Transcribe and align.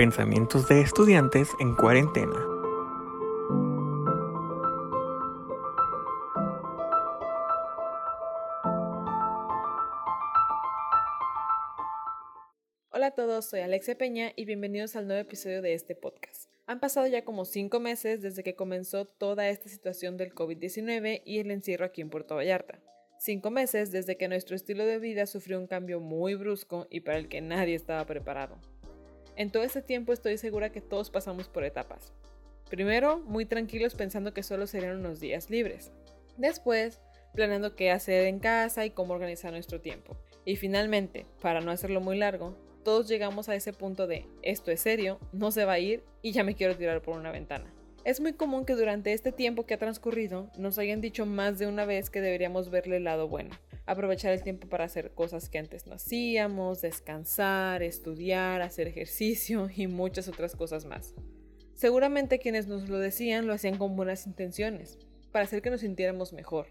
Pensamientos 0.00 0.66
de 0.66 0.80
estudiantes 0.80 1.50
en 1.60 1.76
cuarentena. 1.76 2.32
Hola 12.88 13.08
a 13.08 13.10
todos, 13.10 13.44
soy 13.44 13.60
Alexia 13.60 13.98
Peña 13.98 14.32
y 14.36 14.46
bienvenidos 14.46 14.96
al 14.96 15.06
nuevo 15.06 15.20
episodio 15.20 15.60
de 15.60 15.74
este 15.74 15.94
podcast. 15.94 16.50
Han 16.66 16.80
pasado 16.80 17.06
ya 17.06 17.22
como 17.26 17.44
cinco 17.44 17.78
meses 17.78 18.22
desde 18.22 18.42
que 18.42 18.56
comenzó 18.56 19.04
toda 19.04 19.50
esta 19.50 19.68
situación 19.68 20.16
del 20.16 20.34
COVID-19 20.34 21.20
y 21.26 21.40
el 21.40 21.50
encierro 21.50 21.84
aquí 21.84 22.00
en 22.00 22.08
Puerto 22.08 22.36
Vallarta. 22.36 22.80
Cinco 23.18 23.50
meses 23.50 23.92
desde 23.92 24.16
que 24.16 24.28
nuestro 24.28 24.56
estilo 24.56 24.86
de 24.86 24.98
vida 24.98 25.26
sufrió 25.26 25.60
un 25.60 25.66
cambio 25.66 26.00
muy 26.00 26.36
brusco 26.36 26.86
y 26.88 27.00
para 27.00 27.18
el 27.18 27.28
que 27.28 27.42
nadie 27.42 27.74
estaba 27.74 28.06
preparado. 28.06 28.56
En 29.40 29.50
todo 29.50 29.62
ese 29.62 29.80
tiempo 29.80 30.12
estoy 30.12 30.36
segura 30.36 30.70
que 30.70 30.82
todos 30.82 31.08
pasamos 31.08 31.48
por 31.48 31.64
etapas. 31.64 32.12
Primero, 32.68 33.20
muy 33.20 33.46
tranquilos 33.46 33.94
pensando 33.94 34.34
que 34.34 34.42
solo 34.42 34.66
serían 34.66 34.98
unos 34.98 35.18
días 35.18 35.48
libres. 35.48 35.92
Después, 36.36 37.00
planeando 37.32 37.74
qué 37.74 37.90
hacer 37.90 38.26
en 38.26 38.38
casa 38.38 38.84
y 38.84 38.90
cómo 38.90 39.14
organizar 39.14 39.50
nuestro 39.50 39.80
tiempo. 39.80 40.18
Y 40.44 40.56
finalmente, 40.56 41.24
para 41.40 41.62
no 41.62 41.70
hacerlo 41.70 42.02
muy 42.02 42.18
largo, 42.18 42.54
todos 42.84 43.08
llegamos 43.08 43.48
a 43.48 43.54
ese 43.54 43.72
punto 43.72 44.06
de 44.06 44.26
esto 44.42 44.72
es 44.72 44.82
serio, 44.82 45.18
no 45.32 45.50
se 45.52 45.64
va 45.64 45.72
a 45.72 45.78
ir 45.78 46.04
y 46.20 46.32
ya 46.32 46.44
me 46.44 46.54
quiero 46.54 46.76
tirar 46.76 47.00
por 47.00 47.16
una 47.16 47.32
ventana. 47.32 47.72
Es 48.02 48.18
muy 48.18 48.32
común 48.32 48.64
que 48.64 48.74
durante 48.74 49.12
este 49.12 49.30
tiempo 49.30 49.66
que 49.66 49.74
ha 49.74 49.78
transcurrido 49.78 50.50
nos 50.56 50.78
hayan 50.78 51.02
dicho 51.02 51.26
más 51.26 51.58
de 51.58 51.66
una 51.66 51.84
vez 51.84 52.08
que 52.08 52.22
deberíamos 52.22 52.70
verle 52.70 52.96
el 52.96 53.04
lado 53.04 53.28
bueno, 53.28 53.50
aprovechar 53.84 54.32
el 54.32 54.42
tiempo 54.42 54.68
para 54.68 54.84
hacer 54.84 55.10
cosas 55.10 55.50
que 55.50 55.58
antes 55.58 55.86
no 55.86 55.94
hacíamos, 55.94 56.80
descansar, 56.80 57.82
estudiar, 57.82 58.62
hacer 58.62 58.88
ejercicio 58.88 59.68
y 59.76 59.86
muchas 59.86 60.28
otras 60.28 60.56
cosas 60.56 60.86
más. 60.86 61.14
Seguramente 61.74 62.38
quienes 62.38 62.68
nos 62.68 62.88
lo 62.88 62.98
decían 62.98 63.46
lo 63.46 63.52
hacían 63.52 63.76
con 63.76 63.96
buenas 63.96 64.26
intenciones, 64.26 64.98
para 65.30 65.44
hacer 65.44 65.60
que 65.60 65.70
nos 65.70 65.82
sintiéramos 65.82 66.32
mejor. 66.32 66.68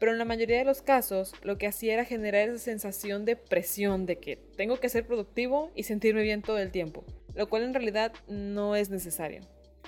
Pero 0.00 0.12
en 0.12 0.18
la 0.18 0.24
mayoría 0.24 0.58
de 0.58 0.64
los 0.64 0.82
casos 0.82 1.32
lo 1.44 1.58
que 1.58 1.68
hacía 1.68 1.94
era 1.94 2.04
generar 2.04 2.48
esa 2.48 2.58
sensación 2.58 3.24
de 3.24 3.36
presión 3.36 4.04
de 4.04 4.18
que 4.18 4.36
tengo 4.56 4.80
que 4.80 4.88
ser 4.88 5.06
productivo 5.06 5.70
y 5.76 5.84
sentirme 5.84 6.22
bien 6.22 6.42
todo 6.42 6.58
el 6.58 6.72
tiempo, 6.72 7.04
lo 7.36 7.48
cual 7.48 7.62
en 7.62 7.74
realidad 7.74 8.12
no 8.26 8.74
es 8.74 8.90
necesario. 8.90 9.42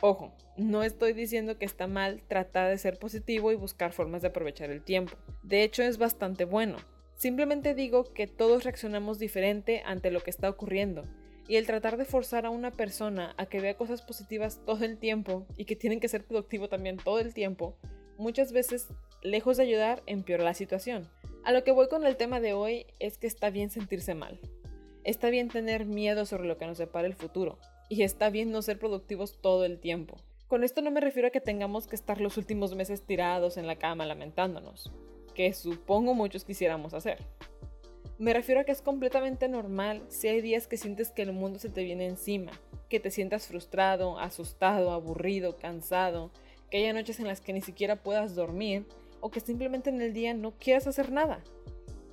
Ojo, 0.05 0.33
no 0.56 0.83
estoy 0.83 1.12
diciendo 1.12 1.58
que 1.58 1.64
está 1.64 1.86
mal 1.86 2.25
tratar 2.27 2.69
de 2.69 2.77
ser 2.77 2.98
positivo 2.98 3.53
y 3.53 3.55
buscar 3.55 3.92
formas 3.92 4.20
de 4.20 4.28
aprovechar 4.28 4.69
el 4.69 4.83
tiempo. 4.83 5.17
De 5.45 5.62
hecho, 5.62 5.84
es 5.84 5.97
bastante 5.97 6.45
bueno. 6.45 6.78
Simplemente 7.14 7.72
digo 7.77 8.12
que 8.12 8.27
todos 8.27 8.64
reaccionamos 8.64 9.20
diferente 9.20 9.80
ante 9.86 10.11
lo 10.11 10.19
que 10.19 10.30
está 10.30 10.50
ocurriendo. 10.50 11.05
Y 11.47 11.55
el 11.55 11.67
tratar 11.67 11.98
de 11.98 12.05
forzar 12.05 12.47
a 12.47 12.50
una 12.50 12.73
persona 12.73 13.36
a 13.39 13.47
que 13.47 13.61
vea 13.61 13.77
cosas 13.77 14.03
positivas 14.03 14.61
todo 14.67 14.84
el 14.84 14.98
tiempo 14.98 15.47
y 15.56 15.67
que 15.67 15.77
tienen 15.77 16.00
que 16.00 16.08
ser 16.08 16.25
productivo 16.25 16.69
también 16.69 16.97
todo 16.97 17.20
el 17.20 17.33
tiempo, 17.33 17.77
muchas 18.19 18.53
veces, 18.53 18.89
lejos 19.23 19.56
de 19.56 19.62
ayudar, 19.62 20.03
empeora 20.06 20.42
la 20.42 20.55
situación. 20.55 21.08
A 21.45 21.53
lo 21.53 21.62
que 21.62 21.70
voy 21.70 21.86
con 21.86 22.05
el 22.05 22.17
tema 22.17 22.41
de 22.41 22.55
hoy 22.55 22.86
es 22.98 23.19
que 23.19 23.28
está 23.28 23.50
bien 23.50 23.70
sentirse 23.70 24.17
mal. 24.17 24.41
Está 25.05 25.30
bien 25.30 25.47
tener 25.47 25.86
miedo 25.86 26.27
sobre 26.27 26.48
lo 26.48 26.58
que 26.58 26.67
nos 26.67 26.78
depara 26.78 27.06
el 27.06 27.14
futuro 27.14 27.61
y 27.93 28.05
está 28.05 28.31
bien 28.31 28.51
no 28.51 28.62
ser 28.62 28.79
productivos 28.79 29.37
todo 29.43 29.67
el 29.67 29.79
tiempo. 29.79 30.17
Con 30.48 30.65
esto 30.65 30.81
no 30.81 30.91
me 30.91 31.03
refiero 31.03 31.29
a 31.29 31.31
que 31.31 31.43
tengamos 31.43 31.87
que 31.87 31.95
estar 31.95 32.23
los 32.23 32.39
últimos 32.39 32.75
meses 32.75 33.03
tirados 33.03 33.59
en 33.59 33.67
la 33.67 33.77
cama 33.77 34.07
lamentándonos, 34.07 34.91
que 35.35 35.53
supongo 35.53 36.15
muchos 36.15 36.47
quisiéramos 36.47 36.95
hacer. 36.95 37.19
Me 38.19 38.33
refiero 38.33 38.63
a 38.63 38.65
que 38.65 38.73
es 38.73 38.81
completamente 38.81 39.47
normal 39.47 40.03
si 40.09 40.29
hay 40.29 40.41
días 40.41 40.67
que 40.67 40.79
sientes 40.79 41.11
que 41.11 41.20
el 41.20 41.35
mundo 41.35 41.59
se 41.59 41.69
te 41.69 41.85
viene 41.85 42.07
encima, 42.07 42.53
que 42.89 42.98
te 42.98 43.11
sientas 43.11 43.47
frustrado, 43.47 44.19
asustado, 44.19 44.93
aburrido, 44.93 45.59
cansado, 45.59 46.30
que 46.70 46.79
haya 46.79 46.95
noches 46.95 47.20
en 47.20 47.27
las 47.27 47.42
que 47.42 47.53
ni 47.53 47.61
siquiera 47.61 47.97
puedas 47.97 48.35
dormir 48.35 48.86
o 49.20 49.30
que 49.30 49.41
simplemente 49.41 49.91
en 49.91 50.01
el 50.01 50.14
día 50.14 50.33
no 50.33 50.53
quieras 50.53 50.86
hacer 50.86 51.13
nada. 51.13 51.45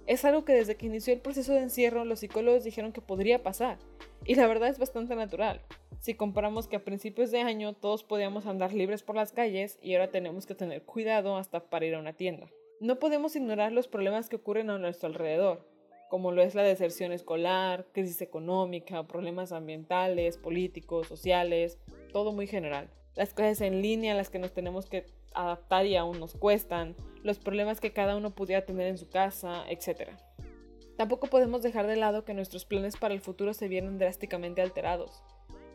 Es 0.10 0.26
algo 0.26 0.44
que 0.44 0.54
desde 0.54 0.76
que 0.76 0.88
inició 0.88 1.14
el 1.14 1.22
proceso 1.22 1.54
de 1.54 1.62
encierro 1.62 2.04
los 2.04 2.22
psicólogos 2.22 2.64
dijeron 2.64 2.92
que 2.92 3.00
podría 3.00 3.44
pasar, 3.44 3.78
y 4.26 4.34
la 4.34 4.48
verdad 4.48 4.70
es 4.70 4.80
bastante 4.80 5.16
natural. 5.16 5.62
Si 6.00 6.16
comparamos 6.16 6.68
que 6.68 6.78
a 6.78 6.84
principios 6.84 7.30
de 7.30 7.42
año 7.42 7.74
todos 7.74 8.04
podíamos 8.04 8.48
andar 8.48 8.74
libres 8.74 9.04
por 9.04 9.16
las 9.16 9.32
calles 9.34 9.78
y 9.84 9.94
ahora 9.94 10.10
tenemos 10.10 10.48
que 10.48 10.56
tener 10.56 10.82
cuidado 10.82 11.38
hasta 11.38 11.60
para 11.70 11.86
ir 11.86 11.94
a 11.94 12.00
una 12.00 12.14
tienda. 12.14 12.48
No 12.80 12.98
podemos 12.98 13.36
ignorar 13.36 13.72
los 13.72 13.88
problemas 13.88 14.30
que 14.30 14.38
ocurren 14.38 14.72
a 14.72 14.80
nuestro 14.80 15.10
alrededor, 15.10 15.64
como 16.10 16.32
lo 16.32 16.42
es 16.42 16.56
la 16.56 16.64
deserción 16.64 17.12
escolar, 17.12 17.86
crisis 17.92 18.24
económica, 18.24 19.06
problemas 19.06 19.52
ambientales, 19.52 20.40
políticos, 20.40 21.06
sociales, 21.06 21.78
todo 22.12 22.32
muy 22.32 22.48
general. 22.48 22.90
Las 23.14 23.36
clases 23.36 23.62
en 23.62 23.84
línea 23.84 24.14
a 24.14 24.18
las 24.18 24.32
que 24.32 24.40
nos 24.40 24.54
tenemos 24.54 24.88
que 24.88 25.06
adaptar 25.34 25.86
y 25.86 25.96
aún 25.96 26.20
nos 26.20 26.34
cuestan, 26.34 26.96
los 27.24 27.40
problemas 27.40 27.80
que 27.80 27.94
cada 27.94 28.16
uno 28.16 28.32
pudiera 28.32 28.66
tener 28.66 28.88
en 28.88 28.98
su 28.98 29.10
casa, 29.10 29.64
etc. 29.70 30.12
Tampoco 30.98 31.28
podemos 31.28 31.62
dejar 31.62 31.88
de 31.88 31.96
lado 31.96 32.26
que 32.26 32.34
nuestros 32.34 32.66
planes 32.66 32.98
para 32.98 33.14
el 33.14 33.22
futuro 33.22 33.54
se 33.54 33.68
vieron 33.68 33.98
drásticamente 33.98 34.62
alterados. 34.62 35.24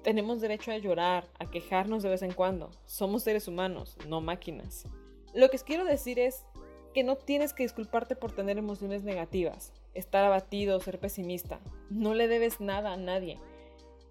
Tenemos 0.02 0.40
derecho 0.40 0.70
a 0.70 0.78
llorar, 0.78 1.28
a 1.38 1.50
quejarnos 1.50 2.02
de 2.02 2.10
vez 2.10 2.22
en 2.22 2.32
cuando. 2.32 2.70
Somos 2.84 3.22
seres 3.22 3.48
humanos, 3.48 3.96
no 4.06 4.20
máquinas. 4.20 4.86
Lo 5.32 5.48
que 5.48 5.58
quiero 5.58 5.84
decir 5.84 6.18
es 6.18 6.44
que 6.92 7.04
no 7.04 7.16
tienes 7.16 7.54
que 7.54 7.62
disculparte 7.62 8.16
por 8.16 8.32
tener 8.32 8.58
emociones 8.58 9.02
negativas, 9.02 9.72
estar 9.94 10.24
abatido, 10.24 10.78
ser 10.80 11.00
pesimista. 11.00 11.58
No 11.90 12.14
le 12.14 12.28
debes 12.28 12.60
nada 12.60 12.92
a 12.92 12.96
nadie. 12.96 13.40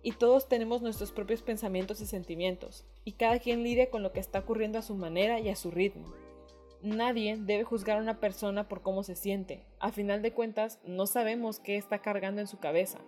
Y 0.03 0.12
todos 0.12 0.50
tenemos 0.50 0.81
nuestros 0.81 1.14
propios 1.14 1.41
pensamientos 1.41 2.02
y 2.02 2.06
sentimientos, 2.06 2.86
y 3.06 3.14
cada 3.14 3.40
quien 3.40 3.64
lidia 3.64 3.90
con 3.90 4.03
lo 4.03 4.12
que 4.12 4.19
está 4.19 4.40
ocurriendo 4.40 4.78
a 4.78 4.84
su 4.84 4.96
manera 4.96 5.40
y 5.40 5.47
a 5.50 5.56
su 5.56 5.72
ritmo. 5.72 6.14
Nadie 6.81 7.38
debe 7.40 7.64
juzgar 7.64 7.97
a 7.97 8.02
una 8.02 8.19
persona 8.19 8.68
por 8.68 8.81
cómo 8.81 9.03
se 9.03 9.16
siente. 9.16 9.66
A 9.80 9.94
final 9.94 10.22
de 10.22 10.34
cuentas, 10.34 10.81
no 10.86 11.08
sabemos 11.08 11.62
qué 11.62 11.78
está 11.78 12.00
cargando 12.00 12.42
en 12.42 12.47
su 12.47 12.59
cabeza. 12.59 13.00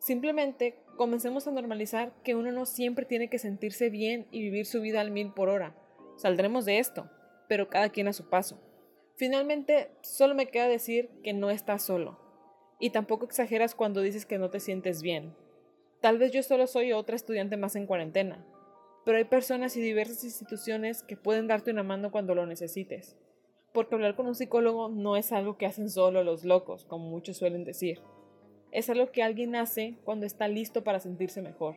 Simplemente 0.00 0.76
comencemos 0.96 1.46
a 1.46 1.52
normalizar 1.52 2.12
que 2.24 2.34
uno 2.34 2.50
no 2.50 2.66
siempre 2.66 3.04
tiene 3.04 3.30
que 3.30 3.38
sentirse 3.38 3.88
bien 3.88 4.26
y 4.32 4.42
vivir 4.42 4.66
su 4.66 4.80
vida 4.80 5.00
al 5.00 5.12
mil 5.12 5.32
por 5.32 5.48
hora. 5.48 5.76
Saldremos 6.16 6.64
de 6.64 6.80
esto, 6.80 7.08
pero 7.48 7.68
cada 7.68 7.90
quien 7.90 8.08
a 8.08 8.12
su 8.12 8.28
paso. 8.28 8.60
Finalmente, 9.14 9.92
solo 10.02 10.34
me 10.34 10.48
queda 10.48 10.66
decir 10.66 11.08
que 11.22 11.32
no 11.32 11.50
estás 11.50 11.84
solo. 11.84 12.18
Y 12.80 12.90
tampoco 12.90 13.24
exageras 13.24 13.76
cuando 13.76 14.00
dices 14.00 14.26
que 14.26 14.38
no 14.38 14.50
te 14.50 14.58
sientes 14.58 15.00
bien. 15.00 15.36
Tal 16.04 16.18
vez 16.18 16.32
yo 16.32 16.42
solo 16.42 16.66
soy 16.66 16.92
otra 16.92 17.16
estudiante 17.16 17.56
más 17.56 17.76
en 17.76 17.86
cuarentena, 17.86 18.44
pero 19.06 19.16
hay 19.16 19.24
personas 19.24 19.74
y 19.74 19.80
diversas 19.80 20.22
instituciones 20.22 21.02
que 21.02 21.16
pueden 21.16 21.46
darte 21.46 21.70
una 21.70 21.82
mano 21.82 22.10
cuando 22.10 22.34
lo 22.34 22.44
necesites. 22.44 23.16
Porque 23.72 23.94
hablar 23.94 24.14
con 24.14 24.26
un 24.26 24.34
psicólogo 24.34 24.90
no 24.90 25.16
es 25.16 25.32
algo 25.32 25.56
que 25.56 25.64
hacen 25.64 25.88
solo 25.88 26.22
los 26.22 26.44
locos, 26.44 26.84
como 26.84 27.08
muchos 27.08 27.38
suelen 27.38 27.64
decir. 27.64 28.02
Es 28.70 28.90
algo 28.90 29.12
que 29.12 29.22
alguien 29.22 29.56
hace 29.56 29.96
cuando 30.04 30.26
está 30.26 30.46
listo 30.46 30.84
para 30.84 31.00
sentirse 31.00 31.40
mejor. 31.40 31.76